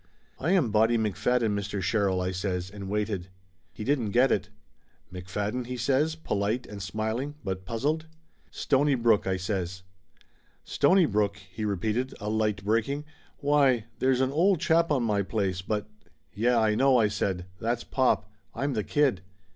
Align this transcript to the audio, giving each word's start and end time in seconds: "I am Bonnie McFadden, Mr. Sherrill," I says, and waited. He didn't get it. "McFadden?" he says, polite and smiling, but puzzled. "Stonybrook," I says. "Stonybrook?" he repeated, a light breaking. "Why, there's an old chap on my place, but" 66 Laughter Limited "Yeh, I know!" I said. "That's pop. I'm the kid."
"I 0.39 0.49
am 0.53 0.71
Bonnie 0.71 0.97
McFadden, 0.97 1.53
Mr. 1.53 1.79
Sherrill," 1.79 2.21
I 2.21 2.31
says, 2.31 2.71
and 2.71 2.89
waited. 2.89 3.27
He 3.71 3.83
didn't 3.83 4.09
get 4.09 4.31
it. 4.31 4.49
"McFadden?" 5.13 5.67
he 5.67 5.77
says, 5.77 6.15
polite 6.15 6.65
and 6.65 6.81
smiling, 6.81 7.35
but 7.43 7.65
puzzled. 7.65 8.07
"Stonybrook," 8.49 9.27
I 9.27 9.37
says. 9.37 9.83
"Stonybrook?" 10.65 11.35
he 11.53 11.65
repeated, 11.65 12.15
a 12.19 12.29
light 12.31 12.65
breaking. 12.65 13.05
"Why, 13.41 13.85
there's 13.99 14.21
an 14.21 14.31
old 14.31 14.59
chap 14.59 14.89
on 14.89 15.03
my 15.03 15.21
place, 15.21 15.61
but" 15.61 15.83
66 16.33 16.45
Laughter 16.47 16.49
Limited 16.49 16.51
"Yeh, 16.51 16.71
I 16.71 16.73
know!" 16.75 16.97
I 16.97 17.07
said. 17.07 17.45
"That's 17.59 17.83
pop. 17.83 18.31
I'm 18.55 18.73
the 18.73 18.83
kid." 18.83 19.21